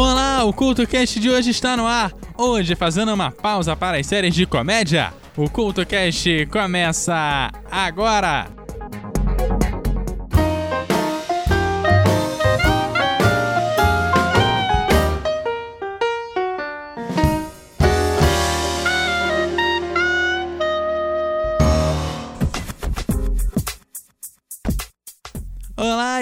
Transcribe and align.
Olá, 0.00 0.44
o 0.44 0.52
CultoCast 0.52 1.18
de 1.18 1.28
hoje 1.28 1.50
está 1.50 1.76
no 1.76 1.84
ar. 1.84 2.12
Hoje, 2.36 2.76
fazendo 2.76 3.12
uma 3.12 3.32
pausa 3.32 3.74
para 3.74 3.98
as 3.98 4.06
séries 4.06 4.32
de 4.32 4.46
comédia, 4.46 5.12
o 5.36 5.50
CultoCast 5.50 6.46
começa 6.52 7.50
agora. 7.68 8.57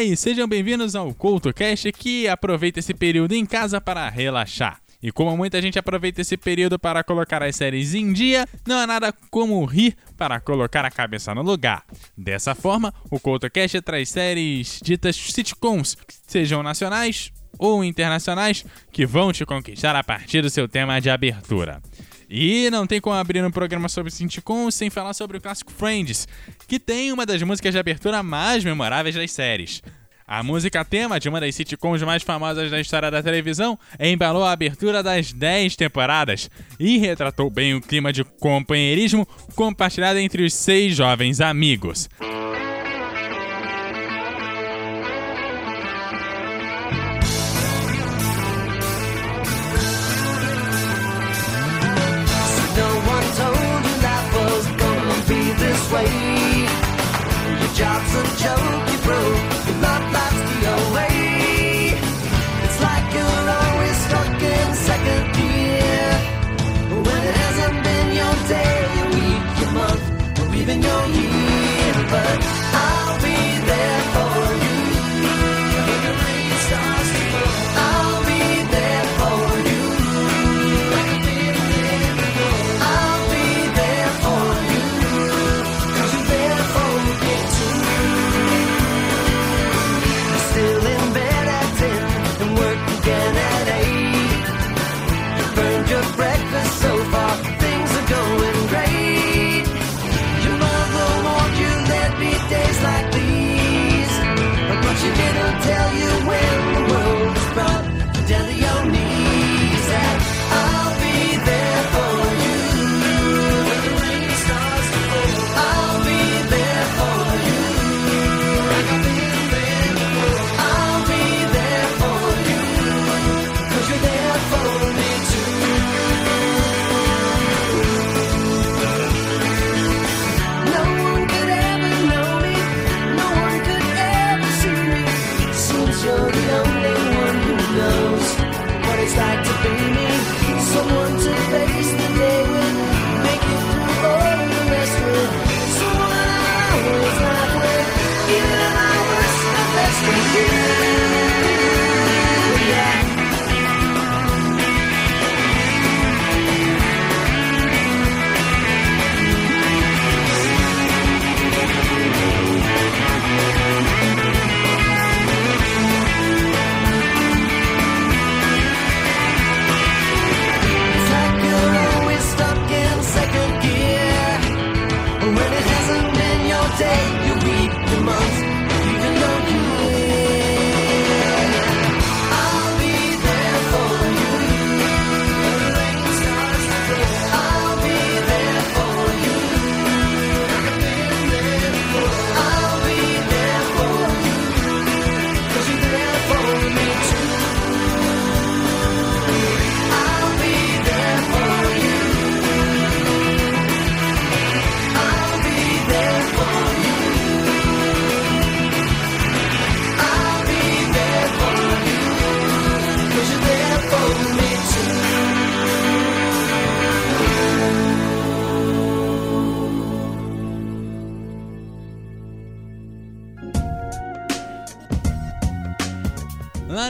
E 0.01 0.15
sejam 0.15 0.47
bem-vindos 0.47 0.95
ao 0.95 1.15
CultoCast 1.15 1.91
que 1.93 2.29
aproveita 2.29 2.81
esse 2.81 2.93
período 2.93 3.33
em 3.33 3.47
casa 3.47 3.81
para 3.81 4.09
relaxar. 4.11 4.79
E 5.03 5.11
como 5.11 5.35
muita 5.37 5.61
gente 5.63 5.79
aproveita 5.79 6.21
esse 6.21 6.37
período 6.37 6.79
para 6.79 7.03
colocar 7.03 7.43
as 7.43 7.57
séries 7.57 7.95
em 7.95 8.13
dia, 8.13 8.47
não 8.67 8.79
há 8.79 8.87
nada 8.87 9.15
como 9.31 9.65
rir 9.65 9.97
para 10.17 10.39
colocar 10.39 10.85
a 10.85 10.91
cabeça 10.91 11.35
no 11.35 11.41
lugar. 11.41 11.83
Dessa 12.17 12.55
forma, 12.55 12.93
o 13.11 13.19
CultoCast 13.19 13.81
traz 13.81 14.11
séries 14.11 14.81
ditas 14.83 15.17
sitcoms, 15.17 15.97
sejam 16.27 16.63
nacionais 16.63 17.33
ou 17.59 17.83
internacionais, 17.83 18.67
que 18.93 19.07
vão 19.07 19.33
te 19.33 19.47
conquistar 19.47 19.97
a 19.97 20.05
partir 20.05 20.43
do 20.43 20.51
seu 20.51 20.69
tema 20.69 21.01
de 21.01 21.09
abertura. 21.09 21.81
E 22.29 22.69
não 22.71 22.87
tem 22.87 23.01
como 23.01 23.17
abrir 23.17 23.45
um 23.45 23.51
programa 23.51 23.89
sobre 23.89 24.11
sitcoms 24.11 24.75
sem 24.75 24.91
falar 24.91 25.15
sobre 25.15 25.37
o 25.37 25.41
clássico 25.41 25.73
Friends, 25.73 26.27
que 26.67 26.81
tem 26.81 27.13
uma 27.13 27.25
das 27.25 27.43
músicas 27.43 27.73
de 27.73 27.79
abertura 27.79 28.23
mais 28.23 28.65
memoráveis 28.65 29.15
das 29.15 29.31
séries. 29.31 29.83
A 30.29 30.43
música 30.43 30.85
tema 30.85 31.21
de 31.21 31.29
uma 31.29 31.41
das 31.41 31.55
sitcoms 31.55 32.03
mais 32.03 32.25
famosas 32.25 32.69
da 32.69 32.81
história 32.81 33.13
da 33.13 33.23
televisão 33.23 33.79
embalou 34.01 34.45
a 34.45 34.51
abertura 34.51 35.01
das 35.01 35.33
10 35.33 35.77
temporadas 35.77 36.51
e 36.81 36.99
retratou 36.99 37.49
bem 37.49 37.75
o 37.75 37.81
clima 37.81 38.13
de 38.13 38.25
companheirismo 38.25 39.25
compartilhado 39.55 40.19
entre 40.19 40.45
os 40.45 40.53
seis 40.53 40.97
jovens 40.97 41.41
amigos. 41.41 42.09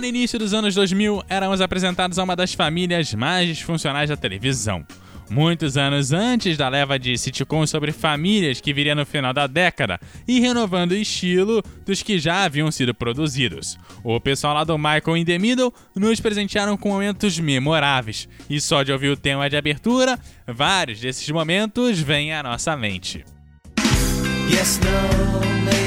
No 0.06 0.10
início 0.10 0.38
dos 0.38 0.54
anos 0.54 0.72
2000, 0.76 1.24
éramos 1.28 1.60
apresentados 1.60 2.16
a 2.16 2.22
uma 2.22 2.36
das 2.36 2.54
famílias 2.54 3.12
mais 3.12 3.48
disfuncionais 3.48 4.08
da 4.08 4.16
televisão. 4.16 4.86
Muitos 5.28 5.76
anos 5.76 6.12
antes 6.12 6.56
da 6.56 6.68
leva 6.68 6.96
de 6.96 7.18
sitcoms 7.18 7.70
sobre 7.70 7.90
famílias 7.90 8.60
que 8.60 8.72
viria 8.72 8.94
no 8.94 9.04
final 9.04 9.34
da 9.34 9.48
década 9.48 9.98
e 10.28 10.38
renovando 10.38 10.92
o 10.92 10.96
estilo 10.96 11.60
dos 11.84 12.04
que 12.04 12.20
já 12.20 12.44
haviam 12.44 12.70
sido 12.70 12.94
produzidos. 12.94 13.76
O 14.04 14.20
pessoal 14.20 14.54
lá 14.54 14.62
do 14.62 14.78
Michael 14.78 15.16
in 15.16 15.24
the 15.24 15.38
Middle 15.40 15.74
nos 15.96 16.20
presentearam 16.20 16.76
com 16.76 16.90
momentos 16.90 17.40
memoráveis, 17.40 18.28
e 18.48 18.60
só 18.60 18.84
de 18.84 18.92
ouvir 18.92 19.08
o 19.08 19.16
tema 19.16 19.50
de 19.50 19.56
abertura, 19.56 20.16
vários 20.46 21.00
desses 21.00 21.28
momentos 21.30 21.98
vêm 21.98 22.32
à 22.32 22.44
nossa 22.44 22.76
mente. 22.76 23.24
Yes, 24.48 24.78
no, 24.78 25.85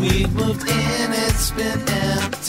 we 0.00 0.24
moved 0.28 0.66
in, 0.66 1.12
it's 1.12 1.50
been 1.50 1.78
empty. 1.88 2.39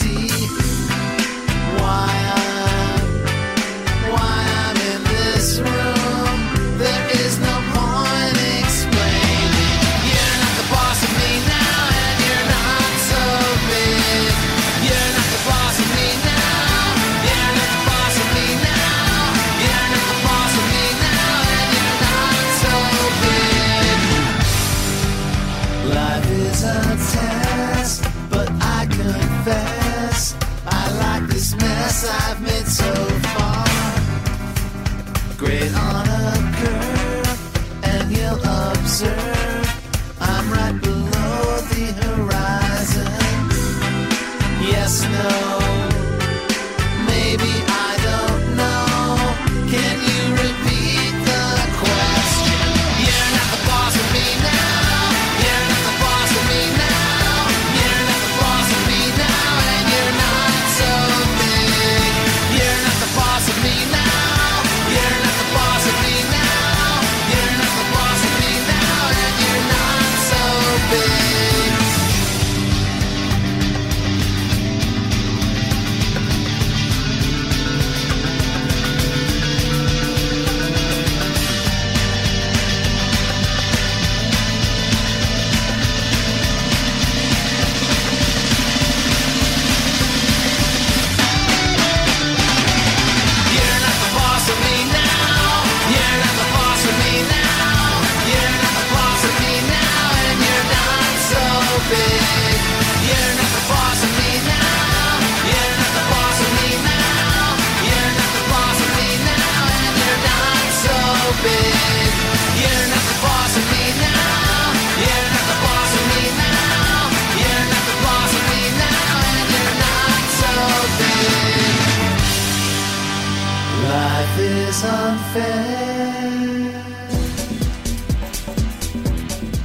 Is 124.42 124.82
unfair. 124.84 125.82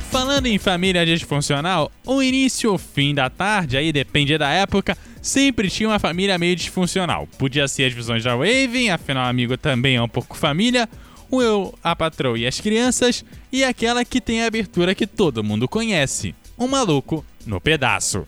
Falando 0.09 0.47
em 0.47 0.57
família 0.57 1.05
disfuncional, 1.05 1.91
o 2.05 2.23
início 2.23 2.71
ou 2.71 2.77
fim 2.77 3.13
da 3.13 3.29
tarde, 3.29 3.77
aí 3.77 3.91
depende 3.91 4.37
da 4.37 4.49
época, 4.49 4.97
sempre 5.21 5.69
tinha 5.69 5.89
uma 5.89 5.99
família 5.99 6.37
meio 6.37 6.55
disfuncional. 6.55 7.27
Podia 7.37 7.67
ser 7.67 7.85
as 7.85 7.93
visões 7.93 8.23
da 8.23 8.31
Raven, 8.31 8.89
afinal 8.89 9.27
amigo 9.27 9.57
também 9.57 9.95
é 9.95 10.01
um 10.01 10.07
pouco 10.07 10.37
família, 10.37 10.89
o 11.29 11.41
eu, 11.41 11.77
a 11.83 11.95
patroa 11.95 12.37
e 12.37 12.47
as 12.47 12.59
crianças, 12.59 13.23
e 13.51 13.63
aquela 13.63 14.03
que 14.03 14.21
tem 14.21 14.43
a 14.43 14.47
abertura 14.47 14.95
que 14.95 15.05
todo 15.05 15.43
mundo 15.43 15.67
conhece, 15.67 16.33
um 16.57 16.67
maluco 16.67 17.25
no 17.45 17.61
pedaço. 17.61 18.27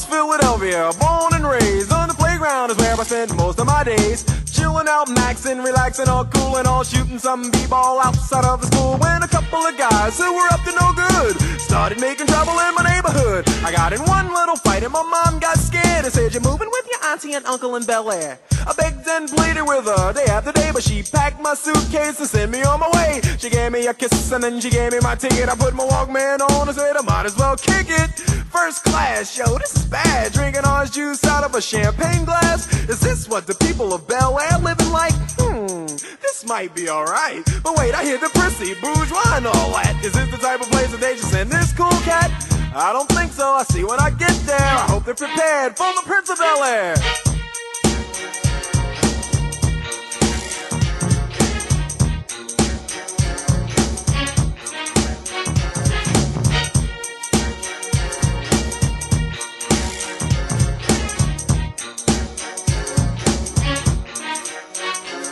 West 0.00 0.10
Philadelphia, 0.10 0.90
born 0.98 1.34
and 1.34 1.44
raised 1.44 1.92
on 1.92 2.08
the 2.08 2.14
playground 2.14 2.70
is 2.70 2.76
where 2.78 2.94
I 2.98 3.04
spend 3.04 3.36
most 3.36 3.58
of 3.58 3.66
my 3.66 3.84
days. 3.84 4.24
Chilling 4.50 4.88
out, 4.88 5.08
maxing, 5.08 5.62
relaxing, 5.62 6.08
all 6.08 6.24
cool 6.24 6.56
and 6.56 6.66
all 6.66 6.84
shooting 6.84 7.18
some 7.18 7.50
b-ball 7.50 8.00
outside 8.00 8.46
of 8.46 8.62
the 8.62 8.66
school. 8.68 8.96
When 8.96 9.22
a 9.22 9.28
couple 9.50 9.66
of 9.66 9.76
guys 9.76 10.16
who 10.16 10.32
were 10.32 10.46
up 10.52 10.62
to 10.62 10.72
no 10.78 10.92
good 10.92 11.36
started 11.58 12.00
making 12.00 12.26
trouble 12.26 12.52
in 12.52 12.74
my 12.74 12.84
neighborhood. 12.84 13.44
I 13.64 13.72
got 13.72 13.92
in 13.92 14.00
one 14.02 14.32
little 14.32 14.54
fight 14.54 14.84
and 14.84 14.92
my 14.92 15.02
mom 15.02 15.40
got 15.40 15.58
scared 15.58 16.04
and 16.04 16.12
said, 16.12 16.32
"You're 16.32 16.42
moving 16.42 16.68
with 16.70 16.86
your 16.88 17.10
auntie 17.10 17.34
and 17.34 17.44
uncle 17.46 17.74
in 17.74 17.84
Bel 17.84 18.12
Air." 18.12 18.38
I 18.64 18.72
begged 18.74 19.08
and 19.08 19.28
pleaded 19.28 19.62
with 19.62 19.86
her 19.86 20.12
day 20.12 20.26
after 20.26 20.52
day, 20.52 20.70
but 20.72 20.84
she 20.84 21.02
packed 21.02 21.40
my 21.40 21.54
suitcase 21.54 22.20
and 22.20 22.28
sent 22.28 22.52
me 22.52 22.62
on 22.62 22.78
my 22.78 22.90
way. 22.90 23.20
She 23.38 23.50
gave 23.50 23.72
me 23.72 23.88
a 23.88 23.94
kiss 23.94 24.30
and 24.30 24.42
then 24.44 24.60
she 24.60 24.70
gave 24.70 24.92
me 24.92 25.00
my 25.00 25.16
ticket. 25.16 25.48
I 25.48 25.56
put 25.56 25.74
my 25.74 25.84
Walkman 25.84 26.40
on 26.50 26.68
and 26.68 26.76
said 26.76 26.96
I 26.96 27.02
might 27.02 27.26
as 27.26 27.36
well 27.36 27.56
kick 27.56 27.86
it. 27.88 28.10
First 28.50 28.84
class, 28.84 29.36
yo, 29.38 29.58
this 29.58 29.74
is 29.76 29.84
bad. 29.84 30.32
Drinking 30.32 30.66
orange 30.66 30.92
juice 30.92 31.24
out 31.24 31.44
of 31.44 31.54
a 31.54 31.60
champagne 31.60 32.24
glass. 32.24 32.66
Is 32.88 33.00
this 33.00 33.28
what 33.28 33.46
the 33.46 33.54
people 33.54 33.92
of 33.94 34.06
Bel 34.06 34.38
Air 34.38 34.58
living 34.58 34.90
like? 34.90 35.14
Hmm, 35.38 35.86
this 36.20 36.44
might 36.46 36.74
be 36.74 36.88
alright. 36.88 37.42
But 37.62 37.76
wait, 37.78 37.94
I 37.94 38.02
hear 38.04 38.18
the 38.18 38.30
prissy, 38.30 38.74
bourgeois 38.80 39.39
and 39.40 39.46
all 39.46 39.70
that. 39.72 39.96
Is 40.04 40.12
this 40.12 40.30
the 40.30 40.36
type 40.36 40.60
of 40.60 40.70
place 40.70 40.90
that 40.90 41.00
they 41.00 41.16
just 41.16 41.30
send 41.30 41.50
this 41.50 41.72
cool 41.72 41.88
cat? 42.04 42.30
I 42.74 42.92
don't 42.92 43.08
think 43.08 43.32
so. 43.32 43.46
I 43.52 43.62
see 43.64 43.84
when 43.84 43.98
I 43.98 44.10
get 44.10 44.32
there. 44.44 44.58
I 44.58 44.86
hope 44.86 45.04
they're 45.04 45.14
prepared 45.14 45.76
for 45.76 45.86
the 45.94 46.02
Prince 46.04 46.28
of 46.28 46.38
Bel 46.38 46.62
Air. 46.62 46.94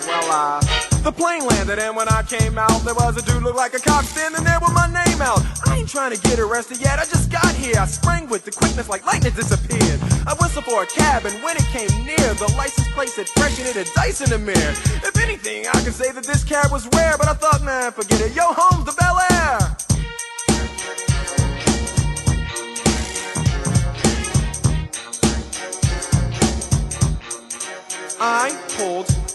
Well, 0.07 0.61
uh, 0.63 0.78
the 1.09 1.13
plane 1.13 1.47
landed, 1.47 1.79
and 1.79 1.97
when 1.97 2.07
I 2.09 2.23
came 2.23 2.59
out, 2.59 2.85
there 2.85 2.95
was 2.95 3.17
a 3.17 3.23
dude 3.23 3.43
look 3.43 3.57
like 3.57 3.73
a 3.73 3.79
cop 3.79 4.05
standing 4.05 4.45
there 4.45 4.59
with 4.61 4.75
my 4.75 4.89
name 4.93 5.23
out. 5.23 5.41
I 5.65 5.79
ain't 5.79 5.89
trying 5.89 6.13
to 6.15 6.21
get 6.21 6.39
arrested 6.39 6.83
yet, 6.83 6.99
I 6.99 7.07
just 7.07 7.33
got 7.33 7.55
here. 7.55 7.81
I 7.81 7.87
sprang 7.87 8.29
with 8.29 8.45
the 8.45 8.51
quickness 8.51 8.91
like 8.91 9.07
lightning 9.07 9.33
disappeared. 9.33 10.01
I 10.29 10.37
whistled 10.39 10.67
for 10.67 10.83
a 10.83 10.87
cab, 10.87 11.25
and 11.25 11.35
when 11.43 11.57
it 11.57 11.65
came 11.73 11.89
near, 12.05 12.35
the 12.35 12.53
license 12.59 12.89
plate 12.89 13.09
said 13.09 13.27
fresh 13.27 13.59
and 13.59 13.69
it 13.69 13.77
had 13.77 13.89
dice 13.95 14.21
in 14.21 14.29
the 14.29 14.39
mirror. 14.39 14.75
If 15.09 15.17
anything, 15.17 15.67
I 15.69 15.81
can 15.81 15.93
say 15.93 16.13
that 16.13 16.25
this 16.25 16.45
cab 16.45 16.71
was 16.71 16.87
rare, 16.93 17.17
but 17.17 17.27
I 17.27 17.33
thought, 17.33 17.65
man, 17.65 17.91
forget 17.93 18.21
it. 18.21 18.37
Yo, 18.37 18.45
home's 18.45 18.85
the 18.85 18.93
Bel 18.93 19.19
Air. 19.33 19.77
I 28.21 28.53
pulled 28.77 29.09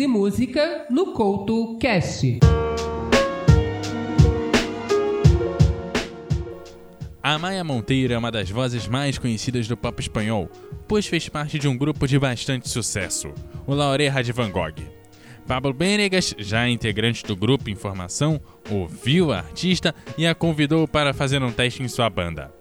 E 0.00 0.06
Música 0.06 0.86
no 0.90 1.12
Couto 1.12 1.76
Cast. 1.78 2.38
A 7.22 7.38
Maia 7.38 7.64
Monteiro 7.64 8.12
é 8.12 8.18
uma 8.18 8.30
das 8.30 8.50
vozes 8.50 8.86
mais 8.86 9.18
conhecidas 9.18 9.66
do 9.66 9.76
pop 9.76 10.00
espanhol, 10.00 10.48
pois 10.86 11.06
fez 11.06 11.28
parte 11.28 11.58
de 11.58 11.66
um 11.66 11.76
grupo 11.76 12.06
de 12.06 12.18
bastante 12.18 12.68
sucesso, 12.68 13.32
o 13.66 13.74
La 13.74 13.90
Oreja 13.90 14.22
de 14.22 14.32
Van 14.32 14.50
Gogh. 14.50 14.74
Pablo 15.46 15.72
Benegas, 15.72 16.34
já 16.38 16.68
integrante 16.68 17.24
do 17.24 17.34
grupo 17.34 17.68
em 17.68 17.74
formação, 17.74 18.40
ouviu 18.70 19.32
a 19.32 19.38
artista 19.38 19.94
e 20.16 20.26
a 20.26 20.34
convidou 20.34 20.86
para 20.86 21.12
fazer 21.12 21.42
um 21.42 21.50
teste 21.50 21.82
em 21.82 21.88
sua 21.88 22.08
banda. 22.08 22.52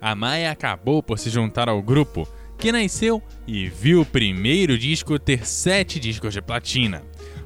A 0.00 0.14
Maia 0.14 0.50
acabou 0.50 1.02
por 1.02 1.18
se 1.18 1.30
juntar 1.30 1.68
ao 1.68 1.82
grupo, 1.82 2.28
que 2.58 2.72
nasceu 2.72 3.22
e 3.46 3.68
viu 3.68 4.00
o 4.02 4.06
primeiro 4.06 4.78
disco 4.78 5.18
ter 5.18 5.46
sete 5.46 6.00
discos 6.00 6.32
de 6.32 6.40
platina. 6.40 7.02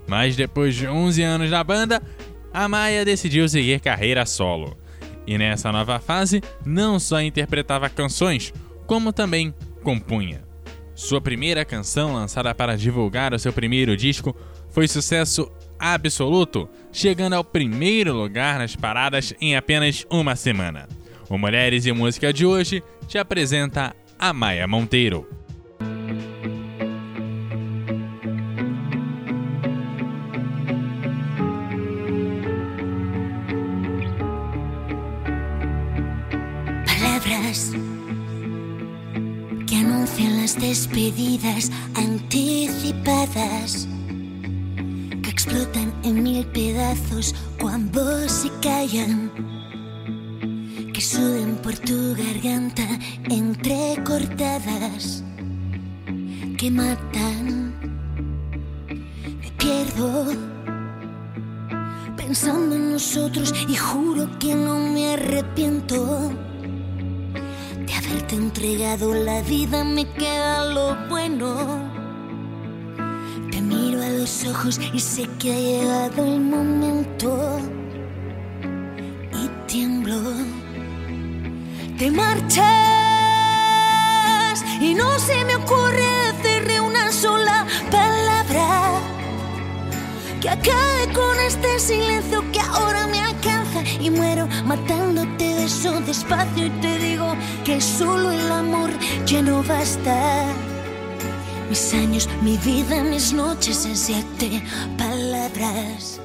Mas 0.07 0.37
depois 0.37 0.75
de 0.75 0.87
11 0.87 1.23
anos 1.23 1.51
da 1.51 1.63
banda, 1.63 2.03
a 2.53 2.69
Maia 2.69 3.05
decidiu 3.05 3.49
seguir 3.49 3.81
carreira 3.81 4.27
solo. 4.27 4.77
E 5.27 5.39
nessa 5.39 5.71
nova 5.71 6.01
fase, 6.01 6.43
não 6.65 6.99
só 6.99 7.21
interpretava 7.21 7.89
canções, 7.89 8.53
como 8.87 9.13
também 9.13 9.55
compunha. 9.83 10.43
Sua 10.95 11.21
primeira 11.21 11.65
canção 11.65 12.13
lançada 12.13 12.55
para 12.55 12.77
divulgar 12.77 13.33
o 13.33 13.39
seu 13.39 13.53
primeiro 13.53 13.97
disco 13.97 14.37
foi 14.71 14.87
sucesso 14.87 15.51
absoluto, 15.79 16.69
chegando 16.93 17.35
ao 17.35 17.45
primeiro 17.45 18.13
lugar 18.13 18.59
nas 18.59 18.77
paradas 18.77 19.33
em 19.41 19.57
apenas 19.57 20.05
uma 20.11 20.37
semana. 20.37 20.89
O 21.29 21.39
Mulheres 21.39 21.87
e 21.87 21.93
Música 21.93 22.33
de 22.33 22.45
hoje 22.45 22.83
te 23.07 23.17
apresenta 23.17 23.95
a 24.21 24.35
Maia 24.35 24.67
Monteiro. 24.67 25.27
Palabras 36.85 37.73
que 39.67 39.77
anuncian 39.77 40.37
las 40.43 40.61
despedidas 40.61 41.73
anticipadas, 41.95 43.89
que 45.23 45.31
explotan 45.31 45.95
en 46.03 46.23
mil 46.23 46.45
pedazos 46.49 47.35
cuando 47.59 48.29
se 48.29 48.51
callan, 48.61 49.33
suben 51.11 51.57
por 51.57 51.77
tu 51.77 52.15
garganta 52.15 52.87
entrecortadas, 53.29 55.25
que 56.57 56.71
matan. 56.71 57.75
Me 59.43 59.51
pierdo 59.59 60.27
pensando 62.17 62.77
en 62.77 62.93
nosotros 62.93 63.53
y 63.69 63.75
juro 63.75 64.39
que 64.39 64.55
no 64.55 64.79
me 64.79 65.15
arrepiento 65.15 66.31
de 67.87 67.93
haberte 67.93 68.37
entregado 68.37 69.13
la 69.13 69.43
vida. 69.43 69.83
Me 69.83 70.05
queda 70.13 70.65
lo 70.67 70.95
bueno. 71.09 71.91
Te 73.51 73.61
miro 73.61 74.01
a 74.01 74.11
los 74.11 74.45
ojos 74.45 74.79
y 74.93 75.01
sé 75.01 75.29
que 75.41 75.53
ha 75.55 75.59
llegado 75.59 76.25
el 76.25 76.41
momento 76.41 77.59
Te 82.01 82.11
marchas 82.11 82.65
y 84.81 84.95
no 84.95 85.19
se 85.19 85.45
me 85.45 85.57
ocurre 85.57 86.33
decirle 86.33 86.81
una 86.81 87.13
sola 87.13 87.67
palabra 87.91 88.93
que 90.41 90.49
acabe 90.49 91.13
con 91.13 91.39
este 91.41 91.79
silencio 91.79 92.43
que 92.53 92.61
ahora 92.61 93.07
me 93.07 93.21
alcanza 93.21 93.83
y 94.01 94.09
muero 94.09 94.49
matándote 94.65 95.57
beso 95.57 96.01
despacio 96.01 96.69
y 96.69 96.71
te 96.81 96.97
digo 97.01 97.35
que 97.67 97.83
solo 97.83 98.33
el 98.33 98.51
amor 98.51 98.89
ya 99.27 99.43
no 99.43 99.63
basta. 99.63 100.47
Mis 101.69 101.93
años, 101.93 102.31
mi 102.41 102.57
vida, 102.57 103.05
mis 103.05 103.35
noches 103.35 103.85
en 103.85 103.97
siete 103.99 104.63
palabras. 104.97 106.19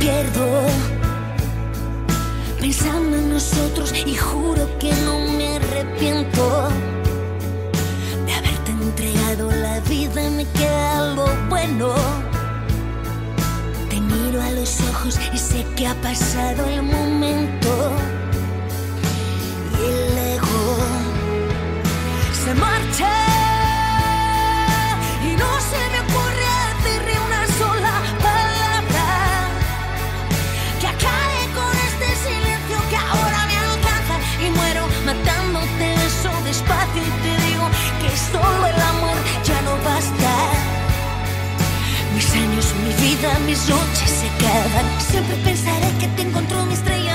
Pierdo 0.00 0.62
pensando 2.58 3.16
en 3.18 3.30
nosotros 3.30 3.92
y 4.06 4.14
juro 4.14 4.66
que 4.78 4.92
no 5.04 5.18
me 5.36 5.56
arrepiento 5.56 6.68
de 8.26 8.32
haberte 8.32 8.70
entregado 8.70 9.50
la 9.52 9.78
vida 9.80 10.30
me 10.30 10.46
queda 10.58 11.14
lo 11.14 11.26
bueno. 11.48 11.94
Te 13.90 14.00
miro 14.00 14.40
a 14.42 14.50
los 14.52 14.80
ojos 14.80 15.20
y 15.34 15.38
sé 15.38 15.66
que 15.76 15.86
ha 15.86 15.94
pasado 15.96 16.64
el 16.66 16.82
momento. 16.82 17.92
Y 19.78 19.84
el 19.84 20.18
ego 20.34 20.76
se 22.44 22.54
marcha. 22.54 23.29
Vida, 43.20 43.38
mis 43.46 43.68
noches 43.68 44.10
se 44.10 44.28
quedan. 44.38 44.86
Siempre 45.10 45.36
pensaré 45.44 45.88
que 45.98 46.08
te 46.08 46.22
encontró 46.22 46.64
mi 46.66 46.74
estrella 46.74 47.09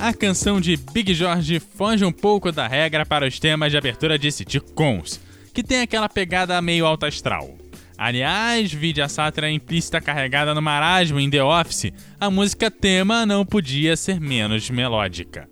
A 0.00 0.14
canção 0.14 0.62
de 0.62 0.78
Big 0.78 1.12
George 1.12 1.60
foge 1.60 2.06
um 2.06 2.10
pouco 2.10 2.50
da 2.50 2.66
regra 2.66 3.04
para 3.04 3.26
os 3.26 3.38
temas 3.38 3.70
de 3.70 3.76
abertura 3.76 4.18
de 4.18 4.32
sitcoms, 4.32 5.20
que 5.52 5.62
tem 5.62 5.82
aquela 5.82 6.08
pegada 6.08 6.62
meio 6.62 6.86
alta 6.86 7.06
astral. 7.06 7.54
Aliás, 7.98 8.72
vide 8.72 9.02
a 9.02 9.10
sátira 9.10 9.50
implícita 9.50 10.00
carregada 10.00 10.54
no 10.54 10.62
marasmo 10.62 11.20
em 11.20 11.28
The 11.28 11.44
Office, 11.44 11.92
a 12.18 12.30
música 12.30 12.70
tema 12.70 13.26
não 13.26 13.44
podia 13.44 13.94
ser 13.94 14.18
menos 14.18 14.70
melódica. 14.70 15.51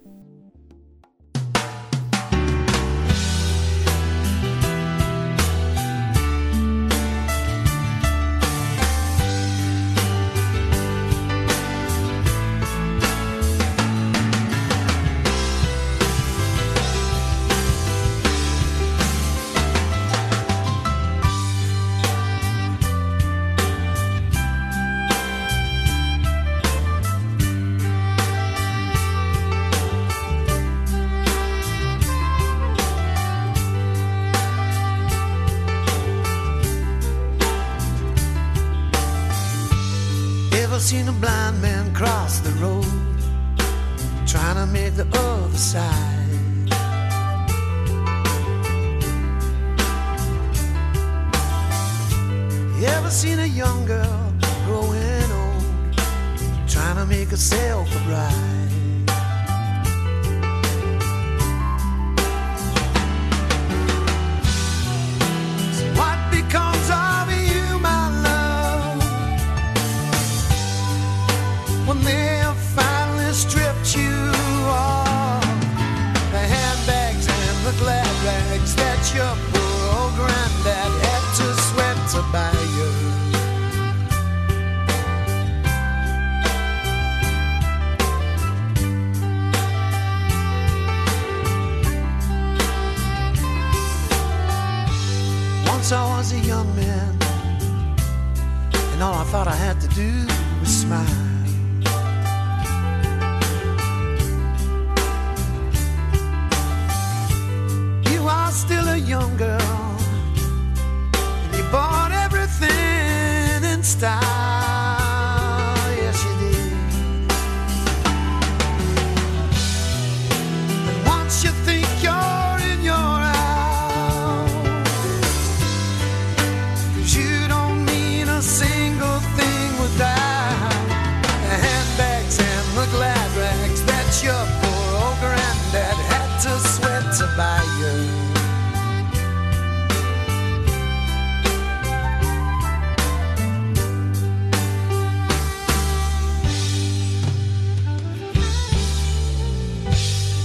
poner 71.90 72.29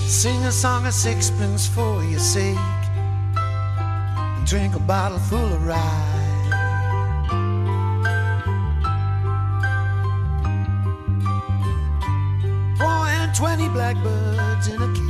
Sing 0.07 0.43
a 0.45 0.51
song 0.51 0.85
of 0.85 0.93
sixpence 0.93 1.67
for 1.67 2.03
your 2.03 2.19
sake. 2.19 2.57
Drink 4.45 4.75
a 4.75 4.79
bottle 4.79 5.17
full 5.17 5.53
of 5.53 5.65
rye. 5.65 6.11
Four 12.77 12.87
and 12.87 13.35
twenty 13.35 13.67
blackbirds 13.69 14.67
in 14.67 14.81
a 14.81 14.93
cage. 14.93 15.04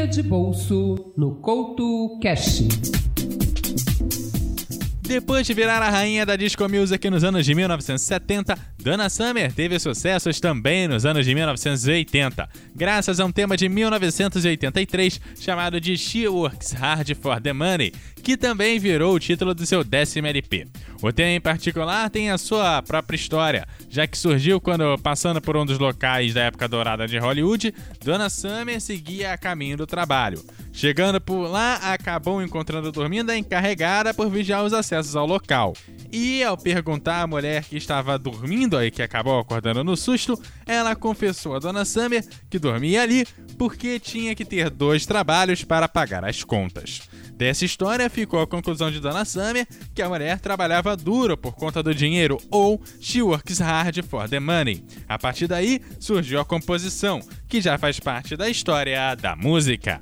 Guia 0.00 0.06
de 0.06 0.22
bolso 0.22 1.12
no 1.14 1.34
Couto 1.42 2.18
Cash. 2.22 2.62
Depois 5.02 5.46
de 5.46 5.52
virar 5.52 5.82
a 5.82 5.90
rainha 5.90 6.24
da 6.24 6.36
disco 6.36 6.66
music 6.70 7.10
nos 7.10 7.22
anos 7.22 7.44
de 7.44 7.54
1970, 7.54 8.56
Donna 8.78 9.10
Summer 9.10 9.52
teve 9.52 9.78
sucessos 9.78 10.40
também 10.40 10.88
nos 10.88 11.04
anos 11.04 11.26
de 11.26 11.34
1980, 11.34 12.48
graças 12.74 13.20
a 13.20 13.26
um 13.26 13.32
tema 13.32 13.58
de 13.58 13.68
1983 13.68 15.20
chamado 15.38 15.78
de 15.78 15.98
She 15.98 16.26
Works 16.26 16.72
Hard 16.72 17.14
for 17.16 17.38
the 17.38 17.52
Money, 17.52 17.92
que 18.20 18.36
também 18.36 18.78
virou 18.78 19.14
o 19.14 19.20
título 19.20 19.54
do 19.54 19.66
seu 19.66 19.82
décimo 19.82 20.26
LP. 20.26 20.66
O 21.02 21.10
tema 21.12 21.30
em 21.30 21.40
particular 21.40 22.10
tem 22.10 22.30
a 22.30 22.36
sua 22.36 22.82
própria 22.82 23.16
história, 23.16 23.66
já 23.88 24.06
que 24.06 24.18
surgiu 24.18 24.60
quando, 24.60 24.98
passando 24.98 25.40
por 25.40 25.56
um 25.56 25.64
dos 25.64 25.78
locais 25.78 26.34
da 26.34 26.42
época 26.42 26.68
dourada 26.68 27.06
de 27.06 27.18
Hollywood, 27.18 27.74
Donna 28.04 28.28
Summer 28.28 28.80
seguia 28.80 29.32
a 29.32 29.38
caminho 29.38 29.78
do 29.78 29.86
trabalho. 29.86 30.44
Chegando 30.72 31.20
por 31.20 31.48
lá, 31.48 31.76
acabou 31.76 32.42
encontrando 32.42 32.92
dormindo 32.92 33.30
a 33.30 33.36
encarregada 33.36 34.12
por 34.12 34.30
vigiar 34.30 34.64
os 34.64 34.72
acessos 34.72 35.16
ao 35.16 35.26
local. 35.26 35.74
E 36.12 36.42
ao 36.42 36.56
perguntar 36.56 37.22
à 37.22 37.26
mulher 37.26 37.64
que 37.64 37.76
estava 37.76 38.18
dormindo 38.18 38.82
e 38.82 38.90
que 38.90 39.02
acabou 39.02 39.38
acordando 39.38 39.82
no 39.82 39.96
susto, 39.96 40.40
ela 40.66 40.94
confessou 40.94 41.56
a 41.56 41.58
Dona 41.58 41.84
Summer 41.84 42.24
que 42.48 42.58
dormia 42.58 43.02
ali 43.02 43.26
porque 43.56 43.98
tinha 43.98 44.34
que 44.34 44.44
ter 44.44 44.70
dois 44.70 45.06
trabalhos 45.06 45.64
para 45.64 45.88
pagar 45.88 46.24
as 46.24 46.44
contas. 46.44 47.02
Dessa 47.40 47.64
história 47.64 48.10
ficou 48.10 48.42
a 48.42 48.46
conclusão 48.46 48.90
de 48.90 49.00
Dona 49.00 49.24
Summer 49.24 49.66
que 49.94 50.02
a 50.02 50.08
mulher 50.10 50.38
trabalhava 50.38 50.94
duro 50.94 51.38
por 51.38 51.54
conta 51.54 51.82
do 51.82 51.94
dinheiro 51.94 52.36
ou 52.50 52.78
she 53.00 53.22
works 53.22 53.60
hard 53.60 54.02
for 54.02 54.28
the 54.28 54.38
money. 54.38 54.84
A 55.08 55.18
partir 55.18 55.46
daí 55.46 55.80
surgiu 55.98 56.38
a 56.38 56.44
composição, 56.44 57.18
que 57.48 57.62
já 57.62 57.78
faz 57.78 57.98
parte 57.98 58.36
da 58.36 58.50
história 58.50 59.14
da 59.14 59.34
música. 59.34 59.98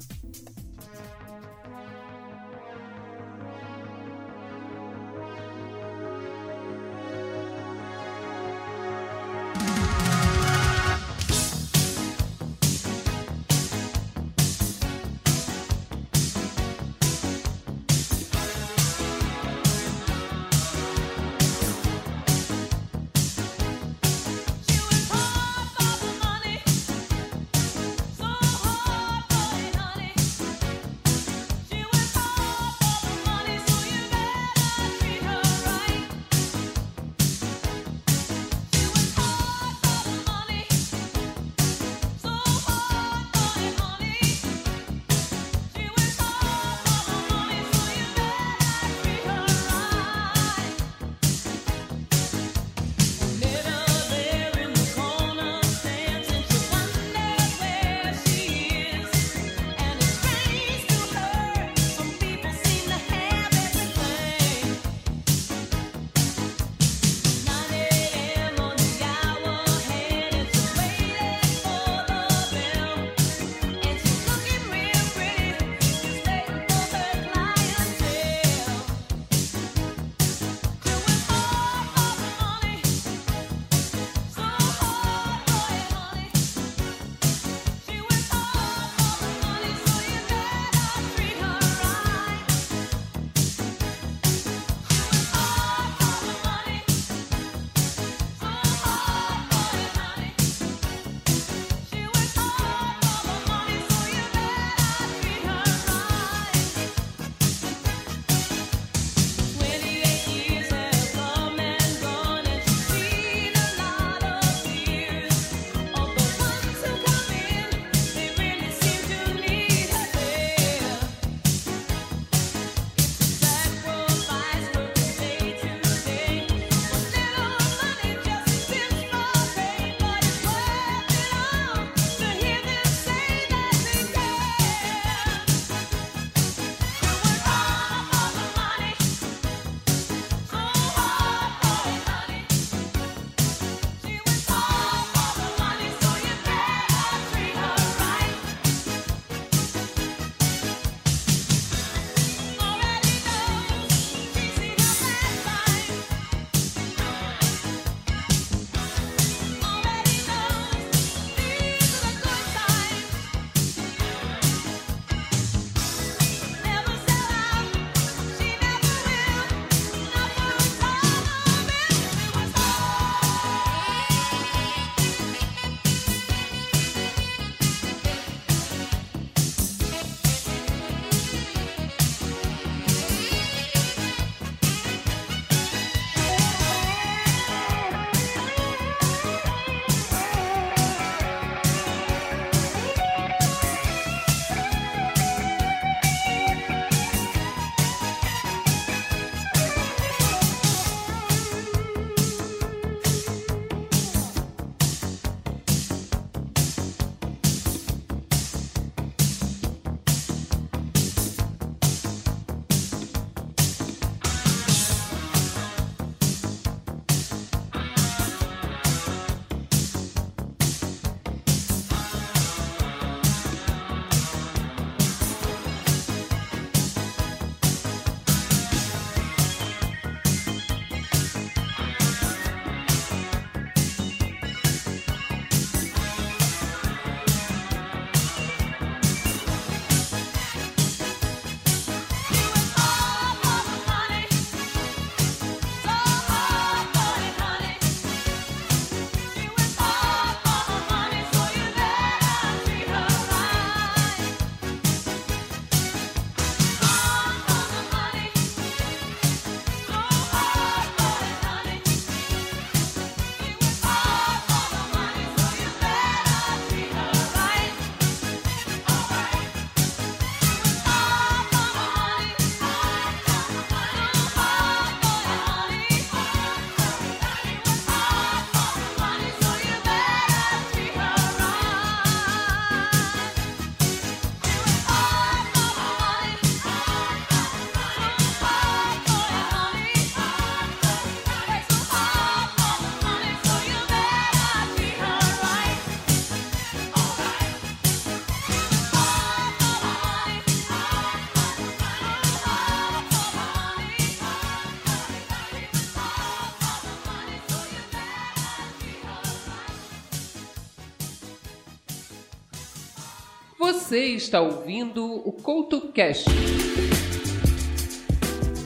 Você 313.98 314.14
está 314.14 314.40
ouvindo 314.40 315.04
o 315.04 315.32
CoutoCast. 315.32 316.26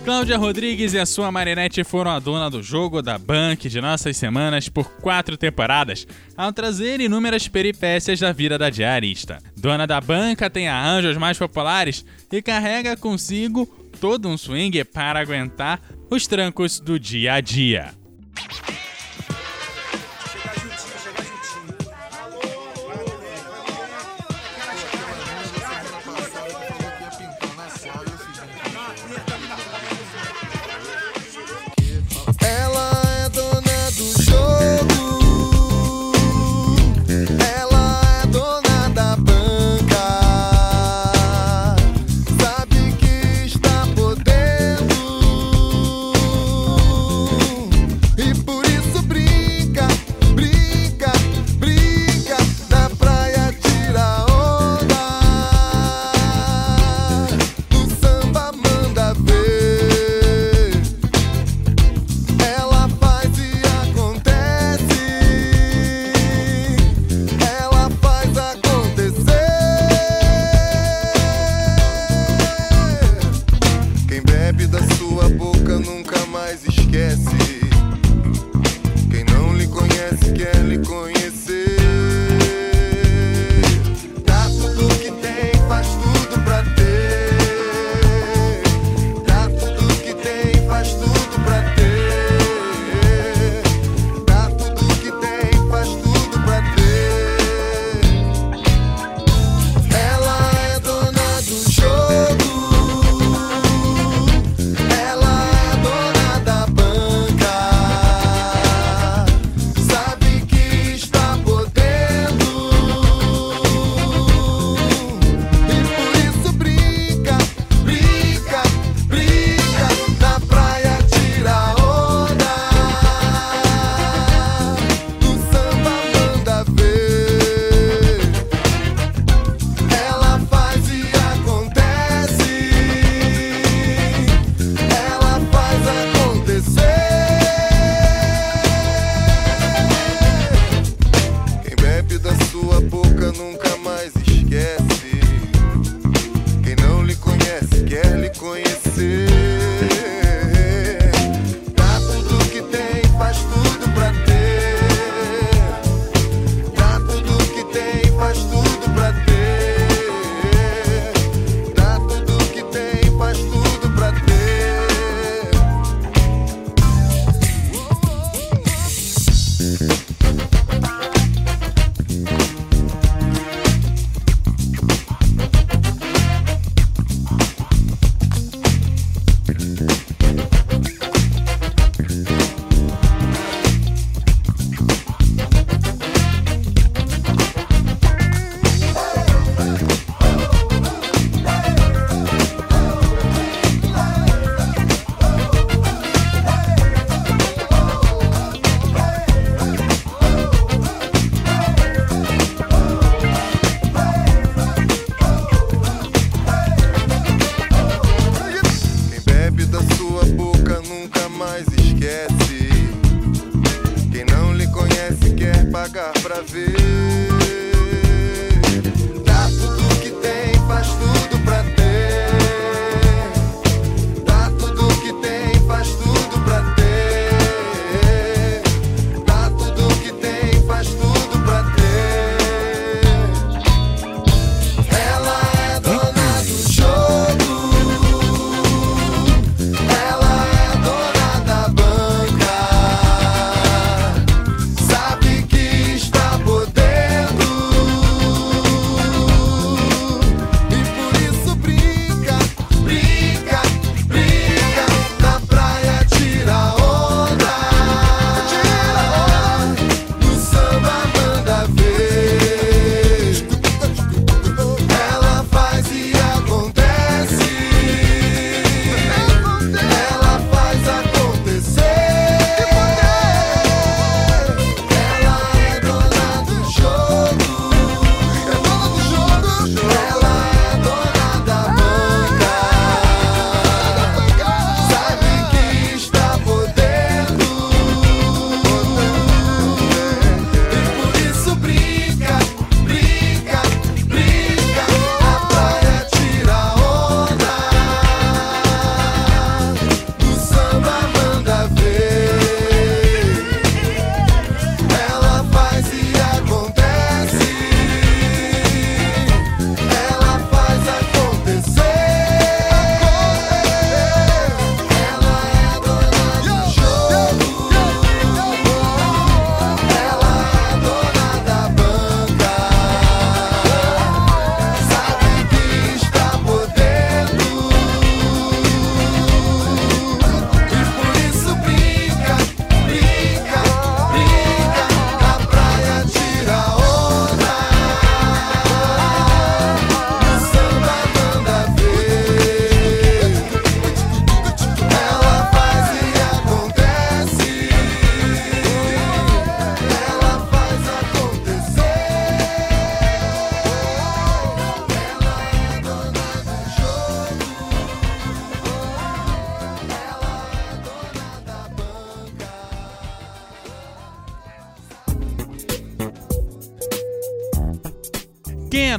Cláudia 0.04 0.36
Rodrigues 0.36 0.92
e 0.92 0.98
a 0.98 1.06
sua 1.06 1.32
Marinette 1.32 1.82
foram 1.84 2.10
a 2.10 2.18
dona 2.18 2.50
do 2.50 2.62
jogo 2.62 3.00
da 3.00 3.16
Bank 3.16 3.66
de 3.66 3.80
nossas 3.80 4.14
semanas 4.18 4.68
por 4.68 4.90
quatro 5.00 5.38
temporadas, 5.38 6.06
ao 6.36 6.52
trazer 6.52 7.00
inúmeras 7.00 7.48
peripécias 7.48 8.20
da 8.20 8.30
vida 8.30 8.58
da 8.58 8.68
diarista. 8.68 9.38
Dona 9.56 9.86
da 9.86 10.02
banca 10.02 10.50
tem 10.50 10.68
arranjos 10.68 11.16
mais 11.16 11.38
populares 11.38 12.04
e 12.30 12.42
carrega 12.42 12.94
consigo 12.94 13.64
todo 13.98 14.28
um 14.28 14.36
swing 14.36 14.84
para 14.84 15.20
aguentar 15.20 15.80
os 16.10 16.26
trancos 16.26 16.78
do 16.78 17.00
dia 17.00 17.32
a 17.32 17.40
dia. 17.40 17.94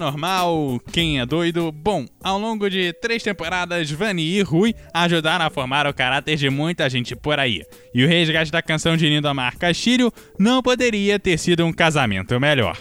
Normal, 0.04 0.82
quem 0.92 1.22
é 1.22 1.26
doido? 1.26 1.72
Bom, 1.72 2.06
ao 2.22 2.38
longo 2.38 2.70
de 2.70 2.92
três 3.02 3.24
temporadas, 3.24 3.90
Vani 3.90 4.22
e 4.22 4.42
Rui 4.42 4.76
ajudaram 4.94 5.46
a 5.46 5.50
formar 5.50 5.88
o 5.88 5.94
caráter 5.94 6.36
de 6.36 6.50
muita 6.50 6.90
gente 6.90 7.16
por 7.16 7.40
aí. 7.40 7.64
E 7.94 8.04
o 8.04 8.08
resgate 8.08 8.52
da 8.52 8.62
canção 8.62 8.98
de 8.98 9.08
Lindomar 9.08 9.58
Castilho 9.58 10.12
não 10.38 10.62
poderia 10.62 11.18
ter 11.18 11.38
sido 11.38 11.66
um 11.66 11.72
casamento 11.72 12.38
melhor. 12.38 12.78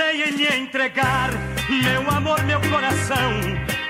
Pensei 0.00 0.22
em 0.22 0.32
me 0.32 0.46
entregar, 0.64 1.30
meu 1.68 2.10
amor, 2.10 2.42
meu 2.44 2.60
coração, 2.70 3.32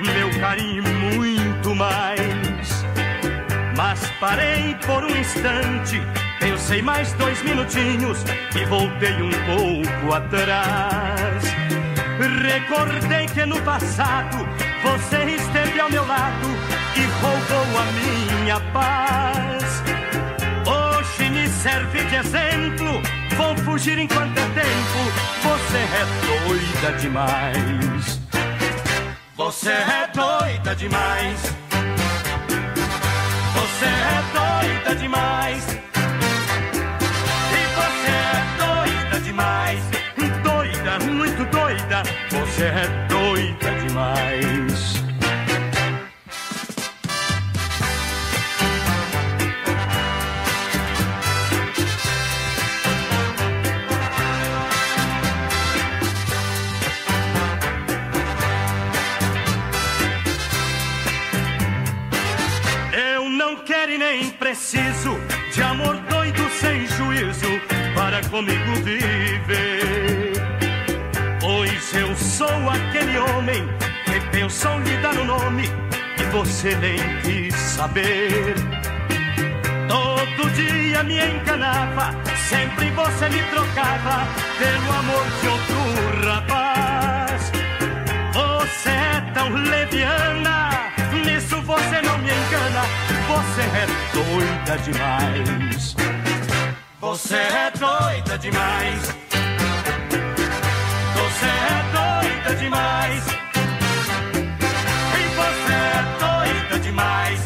meu 0.00 0.40
carinho 0.40 0.82
e 0.84 1.14
muito 1.14 1.74
mais. 1.74 2.84
Mas 3.76 4.10
parei 4.18 4.74
por 4.86 5.04
um 5.04 5.16
instante, 5.16 6.02
pensei 6.40 6.82
mais 6.82 7.12
dois 7.12 7.40
minutinhos 7.42 8.24
e 8.56 8.64
voltei 8.64 9.22
um 9.22 9.30
pouco 9.30 10.14
atrás. 10.14 11.44
Recordei 12.42 13.26
que 13.26 13.46
no 13.46 13.60
passado 13.62 14.38
você 14.82 15.36
esteve 15.36 15.78
ao 15.78 15.90
meu 15.90 16.04
lado 16.06 16.48
e 16.96 17.04
roubou 17.22 17.78
a 17.78 17.86
minha 17.92 18.60
paz. 18.72 19.82
Hoje 20.66 21.30
me 21.30 21.48
serve 21.48 22.02
de 22.04 22.16
exemplo. 22.16 23.19
Vou 23.36 23.56
fugir 23.58 23.98
enquanto 23.98 24.36
é 24.38 24.46
tempo. 24.48 25.00
Você 25.42 25.78
é 25.78 26.04
doida 26.26 26.98
demais. 26.98 28.20
Você 29.36 29.70
é 29.70 30.10
doida 30.14 30.76
demais. 30.76 31.40
Você 33.54 33.86
é 33.86 34.22
doida 34.32 34.96
demais. 34.96 35.79
Preciso 64.50 65.16
de 65.54 65.62
amor 65.62 65.96
doido 66.08 66.42
sem 66.50 66.84
juízo 66.84 67.60
para 67.94 68.20
comigo 68.30 68.74
viver. 68.82 70.32
Pois 71.40 71.94
eu 71.94 72.16
sou 72.16 72.48
aquele 72.68 73.16
homem 73.18 73.64
que 74.06 74.20
pensou 74.32 74.76
lhe 74.80 74.96
dar 74.96 75.16
um 75.18 75.24
nome 75.24 75.70
e 76.18 76.22
você 76.32 76.74
nem 76.74 76.98
quis 77.22 77.54
saber. 77.54 78.56
Todo 79.86 80.50
dia 80.50 81.04
me 81.04 81.20
enganava, 81.20 82.12
sempre 82.48 82.90
você 82.90 83.28
me 83.28 83.42
trocava 83.50 84.26
pelo 84.58 84.98
amor 84.98 85.26
de 85.40 85.46
outro 85.46 86.28
rapaz. 86.28 87.52
Você 88.32 88.90
é 88.90 89.20
tão 89.32 89.48
leviana, 89.48 90.90
nisso 91.24 91.62
você 91.62 92.02
não 92.02 92.18
me 92.18 92.30
engana. 92.30 93.09
Você 93.30 93.62
é 93.62 93.86
doida 94.12 94.78
demais. 94.82 95.96
Você 97.00 97.36
é 97.36 97.70
doida 97.78 98.38
demais. 98.38 99.02
Você 101.14 101.46
é 101.46 101.82
doida 101.94 102.56
demais. 102.56 103.24
E 105.14 105.22
você 105.38 105.72
é 105.72 106.02
doida 106.18 106.78
demais. 106.80 107.40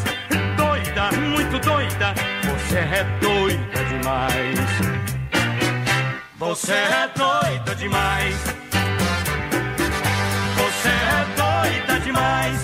Doida, 0.57 1.13
muito 1.21 1.59
doida. 1.61 2.15
Você 2.45 2.79
é 2.79 3.05
doida 3.21 3.85
demais. 3.85 4.59
Você 6.39 6.73
é 6.73 7.11
doida 7.15 7.75
demais. 7.75 8.37
Você 10.57 10.89
é 10.89 11.27
doida 11.37 12.01
demais. 12.01 12.64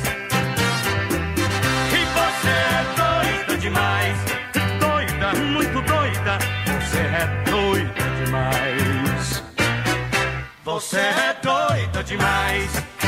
Você 10.81 10.97
é 10.97 11.37
doida 11.43 12.03
demais. 12.03 13.00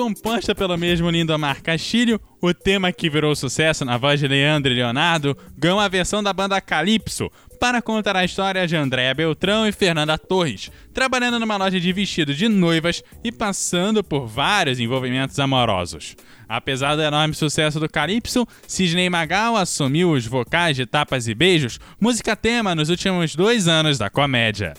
Composta 0.00 0.54
pelo 0.54 0.78
mesmo 0.78 1.10
Lindomar 1.10 1.62
Castilho, 1.62 2.18
o 2.40 2.54
tema 2.54 2.90
que 2.90 3.10
virou 3.10 3.36
sucesso 3.36 3.84
na 3.84 3.98
voz 3.98 4.18
de 4.18 4.26
Leandro 4.26 4.72
e 4.72 4.76
Leonardo 4.76 5.36
ganhou 5.58 5.78
a 5.78 5.88
versão 5.88 6.22
da 6.22 6.32
banda 6.32 6.58
Calypso 6.58 7.30
para 7.60 7.82
contar 7.82 8.16
a 8.16 8.24
história 8.24 8.66
de 8.66 8.74
Andréa 8.74 9.12
Beltrão 9.12 9.68
e 9.68 9.72
Fernanda 9.72 10.16
Torres, 10.16 10.70
trabalhando 10.94 11.38
numa 11.38 11.58
loja 11.58 11.78
de 11.78 11.92
vestidos 11.92 12.38
de 12.38 12.48
noivas 12.48 13.04
e 13.22 13.30
passando 13.30 14.02
por 14.02 14.26
vários 14.26 14.80
envolvimentos 14.80 15.38
amorosos. 15.38 16.16
Apesar 16.48 16.96
do 16.96 17.02
enorme 17.02 17.34
sucesso 17.34 17.78
do 17.78 17.86
Calypso, 17.86 18.48
Sidney 18.66 19.10
Magal 19.10 19.54
assumiu 19.54 20.12
os 20.12 20.24
vocais 20.26 20.76
de 20.76 20.86
Tapas 20.86 21.28
e 21.28 21.34
Beijos, 21.34 21.78
música 22.00 22.34
tema 22.34 22.74
nos 22.74 22.88
últimos 22.88 23.34
dois 23.34 23.68
anos 23.68 23.98
da 23.98 24.08
comédia. 24.08 24.72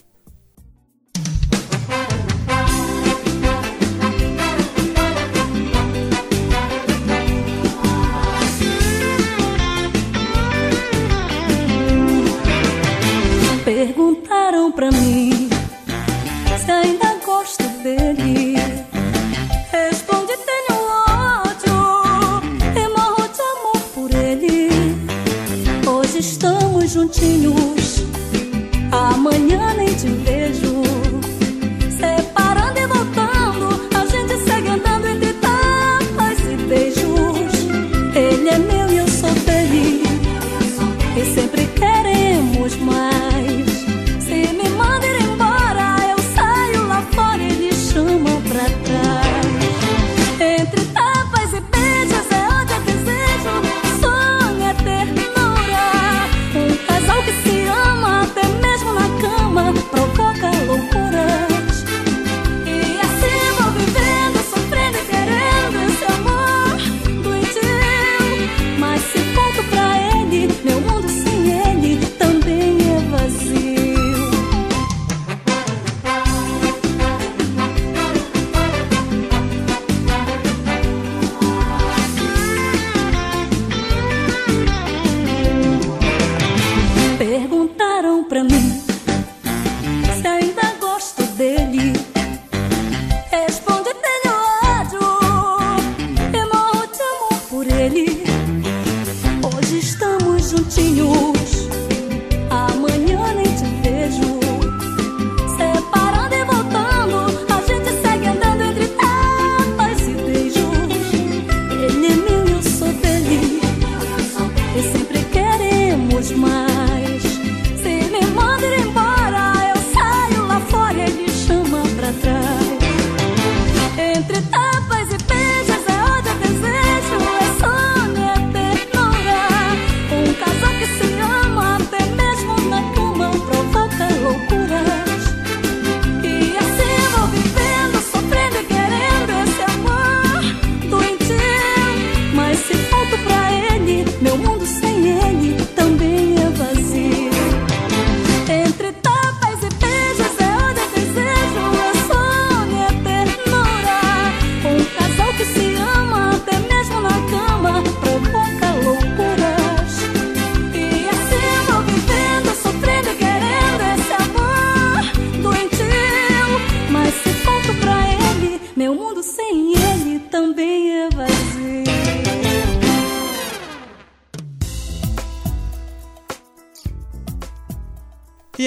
Amanhã 28.92 29.74
nem 29.76 29.94
te 29.94 30.08
vejo. 30.08 30.41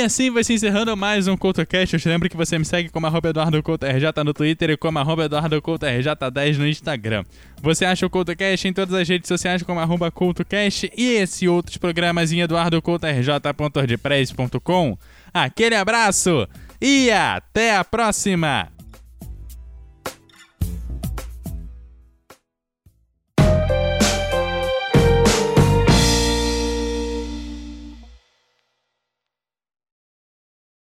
Assim 0.04 0.30
vai 0.30 0.44
se 0.44 0.52
encerrando 0.52 0.94
mais 0.96 1.26
um 1.26 1.36
CoutoCast. 1.36 1.94
Eu 1.94 2.00
te 2.00 2.08
lembro 2.08 2.28
que 2.28 2.36
você 2.36 2.56
me 2.58 2.64
segue 2.64 2.88
como 2.90 3.06
arroba 3.06 3.30
Eduardo 3.30 3.62
Couto 3.62 3.86
RJ 3.86 4.24
no 4.24 4.34
Twitter 4.34 4.70
e 4.70 4.76
como 4.76 4.98
arroba 4.98 5.24
Eduardo 5.24 5.62
Couto 5.62 5.86
RJ10 5.86 6.58
no 6.58 6.68
Instagram. 6.68 7.24
Você 7.62 7.86
acha 7.86 8.04
o 8.04 8.10
CoutoCast 8.10 8.68
em 8.68 8.72
todas 8.72 8.94
as 8.94 9.08
redes 9.08 9.28
sociais 9.28 9.62
como 9.62 9.80
arroba 9.80 10.10
CoutoCast 10.10 10.92
e 10.96 11.12
esse 11.12 11.48
outros 11.48 11.78
programas 11.78 12.32
em 12.32 12.42
eduardocoutorj.wordpress.com. 12.42 14.98
Aquele 15.32 15.74
abraço 15.74 16.46
e 16.80 17.10
até 17.10 17.76
a 17.76 17.84
próxima! 17.84 18.73